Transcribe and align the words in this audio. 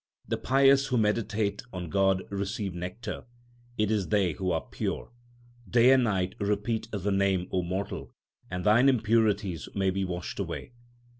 The 0.27 0.37
pious 0.37 0.87
who 0.87 0.97
meditate 0.97 1.61
on 1.71 1.91
God 1.91 2.23
receive 2.31 2.73
nectar; 2.73 3.25
it 3.77 3.91
is 3.91 4.07
they 4.07 4.31
who 4.31 4.49
are 4.49 4.65
pure. 4.71 5.11
Day 5.69 5.91
and 5.91 6.05
night 6.05 6.33
repeat 6.39 6.87
the 6.91 7.11
Name, 7.11 7.47
mortal, 7.51 8.11
that 8.49 8.63
thine 8.63 8.89
impurities 8.89 9.69
may 9.75 9.91
be 9.91 10.03
washed 10.03 10.39
away. 10.39 10.73